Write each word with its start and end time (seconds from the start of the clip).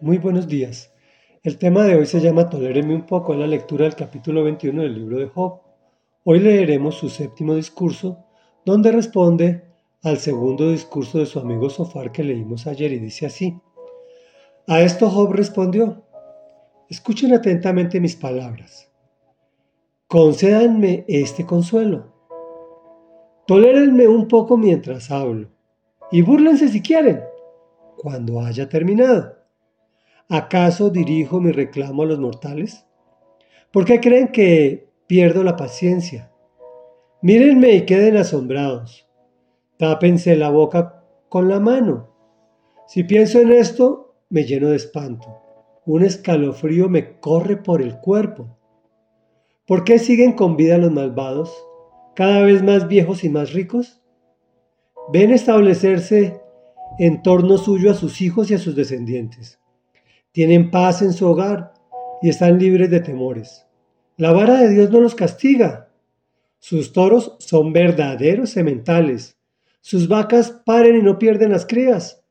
Muy 0.00 0.18
buenos 0.18 0.46
días. 0.46 0.92
El 1.42 1.56
tema 1.56 1.84
de 1.84 1.94
hoy 1.94 2.04
se 2.04 2.20
llama 2.20 2.50
Toléreme 2.50 2.94
un 2.94 3.06
poco 3.06 3.32
en 3.32 3.40
la 3.40 3.46
lectura 3.46 3.84
del 3.84 3.94
capítulo 3.94 4.44
21 4.44 4.82
del 4.82 4.94
libro 4.94 5.18
de 5.18 5.26
Job. 5.28 5.62
Hoy 6.22 6.38
leeremos 6.38 6.96
su 6.96 7.08
séptimo 7.08 7.54
discurso, 7.54 8.18
donde 8.66 8.92
responde 8.92 9.64
al 10.02 10.18
segundo 10.18 10.70
discurso 10.70 11.18
de 11.18 11.24
su 11.24 11.38
amigo 11.38 11.70
Sofar 11.70 12.12
que 12.12 12.22
leímos 12.22 12.66
ayer 12.66 12.92
y 12.92 12.98
dice 12.98 13.24
así. 13.24 13.58
A 14.66 14.82
esto 14.82 15.08
Job 15.08 15.32
respondió, 15.32 16.04
escuchen 16.90 17.32
atentamente 17.32 17.98
mis 17.98 18.16
palabras. 18.16 18.92
Concédanme 20.08 21.06
este 21.08 21.46
consuelo. 21.46 22.12
Tolérenme 23.46 24.06
un 24.06 24.28
poco 24.28 24.58
mientras 24.58 25.10
hablo 25.10 25.48
y 26.12 26.20
búrlense 26.20 26.68
si 26.68 26.82
quieren 26.82 27.22
cuando 27.96 28.40
haya 28.40 28.68
terminado. 28.68 29.35
¿Acaso 30.28 30.90
dirijo 30.90 31.40
mi 31.40 31.52
reclamo 31.52 32.02
a 32.02 32.06
los 32.06 32.18
mortales? 32.18 32.84
¿Por 33.70 33.84
qué 33.84 34.00
creen 34.00 34.32
que 34.32 34.90
pierdo 35.06 35.44
la 35.44 35.56
paciencia? 35.56 36.32
Mírenme 37.22 37.74
y 37.74 37.86
queden 37.86 38.16
asombrados. 38.16 39.06
Tápense 39.78 40.34
la 40.34 40.50
boca 40.50 41.04
con 41.28 41.48
la 41.48 41.60
mano. 41.60 42.08
Si 42.88 43.04
pienso 43.04 43.38
en 43.38 43.52
esto, 43.52 44.16
me 44.28 44.42
lleno 44.42 44.70
de 44.70 44.76
espanto. 44.76 45.28
Un 45.84 46.02
escalofrío 46.04 46.88
me 46.88 47.20
corre 47.20 47.56
por 47.56 47.80
el 47.80 48.00
cuerpo. 48.00 48.58
¿Por 49.64 49.84
qué 49.84 50.00
siguen 50.00 50.32
con 50.32 50.56
vida 50.56 50.76
los 50.76 50.90
malvados, 50.90 51.56
cada 52.16 52.42
vez 52.42 52.64
más 52.64 52.88
viejos 52.88 53.22
y 53.22 53.28
más 53.28 53.52
ricos? 53.52 54.02
Ven 55.12 55.30
establecerse 55.30 56.40
en 56.98 57.22
torno 57.22 57.58
suyo 57.58 57.92
a 57.92 57.94
sus 57.94 58.20
hijos 58.20 58.50
y 58.50 58.54
a 58.54 58.58
sus 58.58 58.74
descendientes. 58.74 59.60
Tienen 60.36 60.70
paz 60.70 61.00
en 61.00 61.14
su 61.14 61.26
hogar 61.26 61.72
y 62.20 62.28
están 62.28 62.58
libres 62.58 62.90
de 62.90 63.00
temores. 63.00 63.64
La 64.18 64.32
vara 64.32 64.60
de 64.60 64.68
Dios 64.68 64.90
no 64.90 65.00
los 65.00 65.14
castiga. 65.14 65.88
Sus 66.58 66.92
toros 66.92 67.36
son 67.38 67.72
verdaderos 67.72 68.50
sementales. 68.50 69.38
Sus 69.80 70.08
vacas 70.08 70.50
paren 70.66 70.96
y 70.96 71.02
no 71.02 71.18
pierden 71.18 71.52
las 71.52 71.64
crías. 71.64 72.22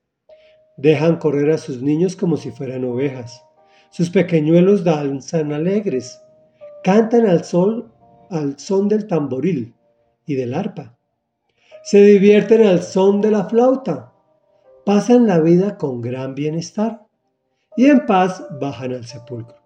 Dejan 0.78 1.16
correr 1.16 1.50
a 1.50 1.58
sus 1.58 1.82
niños 1.82 2.16
como 2.16 2.38
si 2.38 2.52
fueran 2.52 2.86
ovejas. 2.86 3.44
Sus 3.90 4.12
pequeñuelos 4.12 4.84
danzan 4.84 5.52
alegres. 5.52 6.22
Cantan 6.84 7.26
al 7.26 7.44
sol, 7.44 7.92
al 8.30 8.60
son 8.60 8.88
del 8.88 9.08
tamboril 9.08 9.74
y 10.28 10.36
del 10.36 10.54
arpa. 10.54 10.96
Se 11.82 12.04
divierten 12.04 12.68
al 12.68 12.84
son 12.84 13.20
de 13.20 13.32
la 13.32 13.46
flauta 13.46 14.14
pasan 14.86 15.26
la 15.26 15.40
vida 15.40 15.78
con 15.78 16.00
gran 16.00 16.36
bienestar 16.36 17.05
y 17.78 17.88
en 17.88 18.06
paz 18.06 18.46
bajan 18.60 18.94
al 18.94 19.06
sepulcro. 19.06 19.58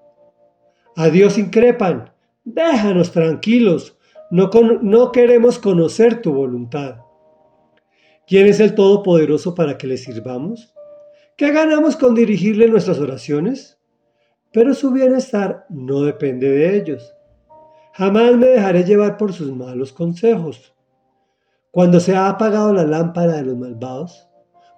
A 0.96 1.10
Dios 1.10 1.38
increpan, 1.38 2.12
déjanos 2.44 3.12
tranquilos, 3.12 3.98
no, 4.32 5.12
queremos 5.12 5.60
conocer 5.60 6.22
tu 6.22 6.34
voluntad. 6.34 6.98
¿Quién 8.28 8.48
es 8.48 8.60
el 8.60 8.76
Todopoderoso 8.76 9.56
para 9.56 9.78
que 9.78 9.88
le 9.88 9.98
sirvamos? 9.98 10.74
¿Qué 11.36 11.52
ganamos 11.52 11.96
con 11.96 12.14
dirigirle 12.14 12.68
nuestras 12.68 13.00
oraciones? 13.00 13.80
Pero 14.52 14.74
su 14.74 14.92
bienestar 14.92 15.66
no 15.70 16.02
depende 16.02 16.50
de 16.50 16.78
ellos. 16.78 17.16
Jamás 17.94 18.36
me 18.36 18.48
dejaré 18.48 18.84
llevar 18.84 19.18
por 19.18 19.34
sus 19.34 19.52
malos 19.52 19.92
consejos. 19.94 20.76
Cuando 21.72 22.00
se 22.00 22.16
ha 22.16 22.30
apagado 22.30 22.74
la 22.74 22.84
lámpara 22.84 23.38
de 23.38 23.44
los 23.44 23.58
malvados, 23.58 24.30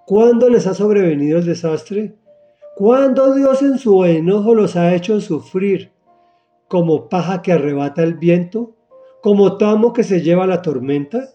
¿Cuándo 0.04 0.48
les 0.48 0.66
ha 0.66 0.74
sobrevenido 0.74 1.38
el 1.38 1.46
desastre? 1.46 2.18
¿Cuándo 2.84 3.32
Dios 3.32 3.62
en 3.62 3.78
su 3.78 4.04
enojo 4.04 4.56
los 4.56 4.74
ha 4.74 4.92
hecho 4.92 5.20
sufrir 5.20 5.92
como 6.66 7.08
paja 7.08 7.40
que 7.40 7.52
arrebata 7.52 8.02
el 8.02 8.14
viento? 8.14 8.74
¿Como 9.20 9.56
tamo 9.56 9.92
que 9.92 10.02
se 10.02 10.20
lleva 10.20 10.48
la 10.48 10.62
tormenta? 10.62 11.28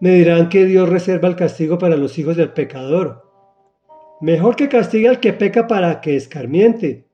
Me 0.00 0.10
dirán 0.10 0.48
que 0.48 0.64
Dios 0.64 0.88
reserva 0.88 1.28
el 1.28 1.36
castigo 1.36 1.78
para 1.78 1.96
los 1.96 2.18
hijos 2.18 2.36
del 2.36 2.52
pecador. 2.52 3.22
Mejor 4.20 4.56
que 4.56 4.68
castigue 4.68 5.08
al 5.08 5.20
que 5.20 5.32
peca 5.32 5.68
para 5.68 6.00
que 6.00 6.16
escarmiente, 6.16 7.06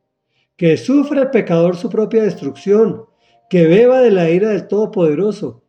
que 0.56 0.79
sufra 0.79 1.21
el 1.21 1.31
pecador 1.31 1.77
su 1.77 1.91
propia 1.91 2.23
destrucción, 2.23 3.05
que 3.51 3.67
beba 3.67 4.01
de 4.01 4.11
la 4.11 4.31
ira 4.31 4.49
del 4.49 4.69
Todopoderoso, 4.69 5.65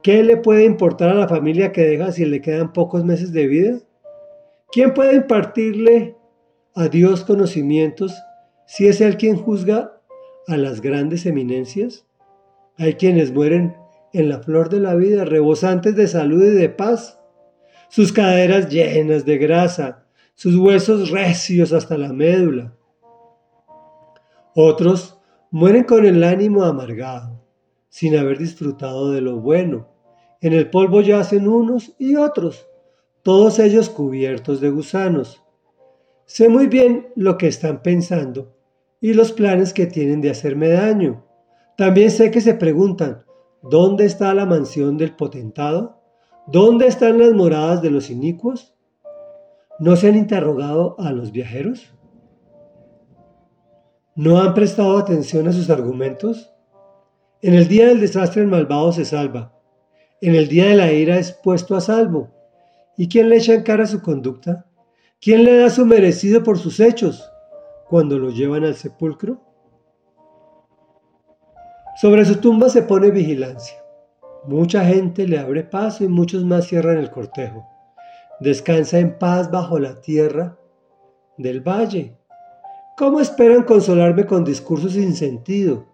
¿Qué 0.00 0.22
le 0.22 0.36
puede 0.36 0.64
importar 0.64 1.08
a 1.08 1.14
la 1.14 1.26
familia 1.26 1.72
que 1.72 1.82
deja 1.82 2.12
si 2.12 2.24
le 2.24 2.40
quedan 2.40 2.72
pocos 2.72 3.04
meses 3.04 3.32
de 3.32 3.48
vida? 3.48 3.80
¿Quién 4.70 4.94
puede 4.94 5.16
impartirle 5.16 6.15
a 6.76 6.88
Dios 6.88 7.24
conocimientos 7.24 8.14
si 8.66 8.86
es 8.86 9.00
Él 9.00 9.16
quien 9.16 9.36
juzga 9.36 9.98
a 10.46 10.56
las 10.56 10.82
grandes 10.82 11.24
eminencias? 11.24 12.06
Hay 12.76 12.94
quienes 12.94 13.32
mueren 13.32 13.74
en 14.12 14.28
la 14.28 14.40
flor 14.40 14.68
de 14.68 14.80
la 14.80 14.94
vida, 14.94 15.24
rebosantes 15.24 15.96
de 15.96 16.06
salud 16.06 16.44
y 16.44 16.50
de 16.50 16.68
paz, 16.68 17.18
sus 17.88 18.12
caderas 18.12 18.68
llenas 18.68 19.24
de 19.24 19.38
grasa, 19.38 20.04
sus 20.34 20.54
huesos 20.56 21.10
recios 21.10 21.72
hasta 21.72 21.96
la 21.96 22.12
médula. 22.12 22.74
Otros 24.54 25.18
mueren 25.50 25.84
con 25.84 26.04
el 26.04 26.22
ánimo 26.24 26.64
amargado, 26.64 27.42
sin 27.88 28.16
haber 28.16 28.36
disfrutado 28.36 29.12
de 29.12 29.22
lo 29.22 29.40
bueno, 29.40 29.88
en 30.42 30.52
el 30.52 30.68
polvo 30.68 31.00
yacen 31.00 31.48
unos 31.48 31.94
y 31.98 32.16
otros, 32.16 32.66
todos 33.22 33.58
ellos 33.58 33.88
cubiertos 33.88 34.60
de 34.60 34.68
gusanos. 34.68 35.42
Sé 36.26 36.48
muy 36.48 36.66
bien 36.66 37.08
lo 37.14 37.38
que 37.38 37.46
están 37.46 37.82
pensando 37.82 38.56
y 39.00 39.14
los 39.14 39.30
planes 39.30 39.72
que 39.72 39.86
tienen 39.86 40.20
de 40.20 40.30
hacerme 40.30 40.68
daño. 40.68 41.24
También 41.76 42.10
sé 42.10 42.32
que 42.32 42.40
se 42.40 42.54
preguntan, 42.54 43.24
¿dónde 43.62 44.06
está 44.06 44.34
la 44.34 44.44
mansión 44.44 44.98
del 44.98 45.14
potentado? 45.14 46.02
¿Dónde 46.48 46.88
están 46.88 47.18
las 47.18 47.32
moradas 47.32 47.80
de 47.80 47.90
los 47.90 48.10
inicuos? 48.10 48.74
¿No 49.78 49.94
se 49.94 50.08
han 50.08 50.16
interrogado 50.16 50.96
a 50.98 51.12
los 51.12 51.30
viajeros? 51.30 51.94
¿No 54.16 54.40
han 54.40 54.52
prestado 54.54 54.98
atención 54.98 55.46
a 55.46 55.52
sus 55.52 55.70
argumentos? 55.70 56.52
En 57.40 57.54
el 57.54 57.68
día 57.68 57.86
del 57.86 58.00
desastre 58.00 58.42
el 58.42 58.48
malvado 58.48 58.92
se 58.92 59.04
salva, 59.04 59.52
en 60.20 60.34
el 60.34 60.48
día 60.48 60.66
de 60.66 60.76
la 60.76 60.92
ira 60.92 61.18
es 61.18 61.32
puesto 61.32 61.76
a 61.76 61.80
salvo. 61.80 62.30
¿Y 62.96 63.08
quién 63.08 63.28
le 63.28 63.36
echa 63.36 63.54
en 63.54 63.62
cara 63.62 63.86
su 63.86 64.00
conducta? 64.00 64.65
¿Quién 65.26 65.42
le 65.42 65.56
da 65.56 65.70
su 65.70 65.84
merecido 65.84 66.44
por 66.44 66.56
sus 66.56 66.78
hechos 66.78 67.32
cuando 67.88 68.16
lo 68.16 68.30
llevan 68.30 68.62
al 68.62 68.76
sepulcro? 68.76 69.40
Sobre 72.00 72.24
su 72.24 72.36
tumba 72.36 72.68
se 72.68 72.82
pone 72.82 73.10
vigilancia. 73.10 73.76
Mucha 74.44 74.84
gente 74.84 75.26
le 75.26 75.40
abre 75.40 75.64
paso 75.64 76.04
y 76.04 76.08
muchos 76.08 76.44
más 76.44 76.68
cierran 76.68 76.98
el 76.98 77.10
cortejo. 77.10 77.66
Descansa 78.38 79.00
en 79.00 79.18
paz 79.18 79.50
bajo 79.50 79.80
la 79.80 80.00
tierra 80.00 80.60
del 81.38 81.60
valle. 81.60 82.16
¿Cómo 82.96 83.18
esperan 83.18 83.64
consolarme 83.64 84.26
con 84.26 84.44
discursos 84.44 84.92
sin 84.92 85.16
sentido? 85.16 85.86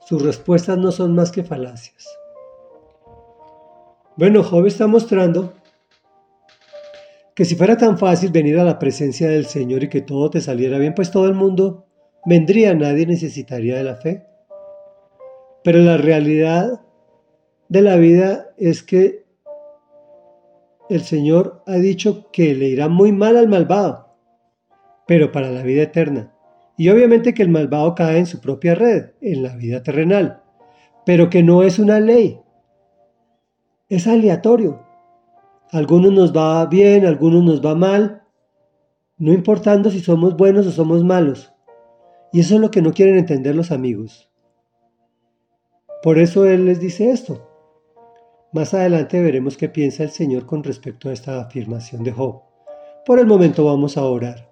Sus 0.00 0.20
respuestas 0.20 0.78
no 0.78 0.90
son 0.90 1.14
más 1.14 1.30
que 1.30 1.44
falacias. 1.44 2.08
Bueno, 4.16 4.42
Job 4.42 4.66
está 4.66 4.88
mostrando 4.88 5.52
que 7.40 7.46
si 7.46 7.54
fuera 7.54 7.78
tan 7.78 7.96
fácil 7.96 8.32
venir 8.32 8.58
a 8.58 8.64
la 8.64 8.78
presencia 8.78 9.26
del 9.26 9.46
Señor 9.46 9.82
y 9.82 9.88
que 9.88 10.02
todo 10.02 10.28
te 10.28 10.42
saliera 10.42 10.76
bien, 10.76 10.94
pues 10.94 11.10
todo 11.10 11.24
el 11.24 11.32
mundo 11.32 11.86
vendría, 12.26 12.74
nadie 12.74 13.06
necesitaría 13.06 13.78
de 13.78 13.82
la 13.82 13.96
fe. 13.96 14.26
Pero 15.64 15.78
la 15.78 15.96
realidad 15.96 16.82
de 17.70 17.80
la 17.80 17.96
vida 17.96 18.50
es 18.58 18.82
que 18.82 19.24
el 20.90 21.00
Señor 21.00 21.62
ha 21.66 21.76
dicho 21.76 22.30
que 22.30 22.54
le 22.54 22.68
irá 22.68 22.88
muy 22.88 23.10
mal 23.10 23.38
al 23.38 23.48
malvado, 23.48 24.18
pero 25.06 25.32
para 25.32 25.50
la 25.50 25.62
vida 25.62 25.84
eterna. 25.84 26.34
Y 26.76 26.90
obviamente 26.90 27.32
que 27.32 27.42
el 27.42 27.48
malvado 27.48 27.94
cae 27.94 28.18
en 28.18 28.26
su 28.26 28.42
propia 28.42 28.74
red, 28.74 29.12
en 29.22 29.42
la 29.42 29.56
vida 29.56 29.82
terrenal, 29.82 30.42
pero 31.06 31.30
que 31.30 31.42
no 31.42 31.62
es 31.62 31.78
una 31.78 32.00
ley, 32.00 32.38
es 33.88 34.06
aleatorio. 34.06 34.89
Algunos 35.72 36.12
nos 36.12 36.36
va 36.36 36.66
bien, 36.66 37.06
algunos 37.06 37.44
nos 37.44 37.64
va 37.64 37.74
mal, 37.74 38.22
no 39.18 39.32
importando 39.32 39.90
si 39.90 40.00
somos 40.00 40.36
buenos 40.36 40.66
o 40.66 40.70
somos 40.72 41.04
malos. 41.04 41.52
Y 42.32 42.40
eso 42.40 42.54
es 42.54 42.60
lo 42.60 42.70
que 42.70 42.82
no 42.82 42.92
quieren 42.92 43.18
entender 43.18 43.54
los 43.54 43.70
amigos. 43.70 44.30
Por 46.02 46.18
eso 46.18 46.46
Él 46.46 46.64
les 46.64 46.80
dice 46.80 47.10
esto. 47.10 47.46
Más 48.52 48.74
adelante 48.74 49.22
veremos 49.22 49.56
qué 49.56 49.68
piensa 49.68 50.02
el 50.02 50.10
Señor 50.10 50.46
con 50.46 50.64
respecto 50.64 51.08
a 51.08 51.12
esta 51.12 51.40
afirmación 51.40 52.02
de 52.02 52.12
Job. 52.12 52.42
Por 53.06 53.18
el 53.18 53.26
momento 53.26 53.64
vamos 53.64 53.96
a 53.96 54.04
orar. 54.04 54.50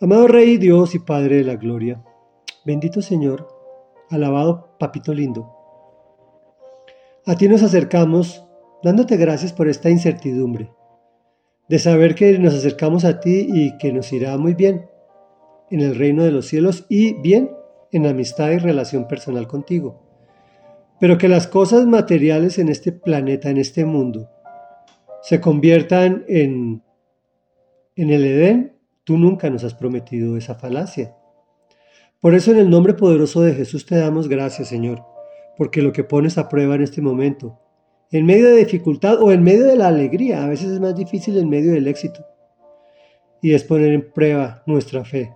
Amado 0.00 0.28
Rey, 0.28 0.58
Dios 0.58 0.94
y 0.94 0.98
Padre 0.98 1.36
de 1.36 1.44
la 1.44 1.56
Gloria, 1.56 2.04
bendito 2.66 3.00
Señor, 3.00 3.48
alabado 4.10 4.76
Papito 4.78 5.14
lindo. 5.14 5.50
A 7.24 7.36
ti 7.36 7.48
nos 7.48 7.62
acercamos 7.62 8.43
dándote 8.84 9.16
gracias 9.16 9.54
por 9.54 9.66
esta 9.66 9.88
incertidumbre, 9.88 10.70
de 11.70 11.78
saber 11.78 12.14
que 12.14 12.38
nos 12.38 12.54
acercamos 12.54 13.06
a 13.06 13.18
ti 13.18 13.48
y 13.50 13.78
que 13.78 13.94
nos 13.94 14.12
irá 14.12 14.36
muy 14.36 14.52
bien, 14.52 14.86
en 15.70 15.80
el 15.80 15.96
reino 15.96 16.22
de 16.22 16.30
los 16.30 16.46
cielos 16.46 16.84
y 16.90 17.14
bien 17.14 17.50
en 17.92 18.06
amistad 18.06 18.50
y 18.50 18.58
relación 18.58 19.08
personal 19.08 19.48
contigo. 19.48 20.02
Pero 21.00 21.16
que 21.16 21.28
las 21.28 21.46
cosas 21.46 21.86
materiales 21.86 22.58
en 22.58 22.68
este 22.68 22.92
planeta, 22.92 23.48
en 23.48 23.56
este 23.56 23.86
mundo, 23.86 24.28
se 25.22 25.40
conviertan 25.40 26.24
en, 26.28 26.82
en 27.96 28.10
el 28.10 28.24
Edén, 28.26 28.76
tú 29.04 29.16
nunca 29.16 29.48
nos 29.48 29.64
has 29.64 29.72
prometido 29.72 30.36
esa 30.36 30.56
falacia. 30.56 31.16
Por 32.20 32.34
eso 32.34 32.50
en 32.50 32.58
el 32.58 32.68
nombre 32.68 32.92
poderoso 32.92 33.40
de 33.40 33.54
Jesús 33.54 33.86
te 33.86 33.96
damos 33.96 34.28
gracias, 34.28 34.68
Señor, 34.68 35.02
porque 35.56 35.80
lo 35.80 35.92
que 35.92 36.04
pones 36.04 36.36
a 36.36 36.50
prueba 36.50 36.74
en 36.74 36.82
este 36.82 37.00
momento, 37.00 37.63
en 38.10 38.26
medio 38.26 38.48
de 38.48 38.56
dificultad 38.56 39.22
o 39.22 39.32
en 39.32 39.42
medio 39.42 39.66
de 39.66 39.76
la 39.76 39.88
alegría, 39.88 40.44
a 40.44 40.48
veces 40.48 40.70
es 40.70 40.80
más 40.80 40.94
difícil 40.94 41.36
en 41.38 41.48
medio 41.48 41.72
del 41.72 41.88
éxito, 41.88 42.24
y 43.42 43.54
es 43.54 43.64
poner 43.64 43.92
en 43.92 44.12
prueba 44.12 44.62
nuestra 44.66 45.04
fe 45.04 45.34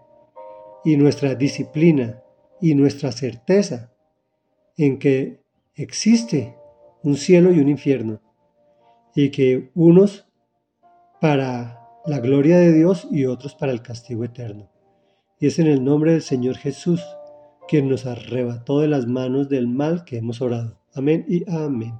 y 0.84 0.96
nuestra 0.96 1.34
disciplina 1.34 2.22
y 2.60 2.74
nuestra 2.74 3.12
certeza 3.12 3.92
en 4.76 4.98
que 4.98 5.42
existe 5.74 6.56
un 7.02 7.16
cielo 7.16 7.52
y 7.52 7.60
un 7.60 7.68
infierno, 7.68 8.20
y 9.14 9.30
que 9.30 9.70
unos 9.74 10.26
para 11.20 11.80
la 12.06 12.20
gloria 12.20 12.58
de 12.58 12.72
Dios 12.72 13.08
y 13.10 13.26
otros 13.26 13.54
para 13.54 13.72
el 13.72 13.82
castigo 13.82 14.24
eterno. 14.24 14.70
Y 15.40 15.46
es 15.48 15.58
en 15.58 15.66
el 15.66 15.84
nombre 15.84 16.12
del 16.12 16.22
Señor 16.22 16.56
Jesús 16.56 17.02
quien 17.68 17.88
nos 17.88 18.06
arrebató 18.06 18.80
de 18.80 18.88
las 18.88 19.06
manos 19.06 19.48
del 19.48 19.68
mal 19.68 20.04
que 20.04 20.16
hemos 20.16 20.40
orado. 20.40 20.80
Amén 20.94 21.24
y 21.28 21.48
amén. 21.50 21.94